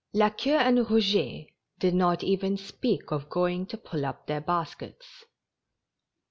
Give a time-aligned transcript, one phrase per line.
[0.13, 5.25] La Queue and Rouget did not even speak of going to pull up their baskets.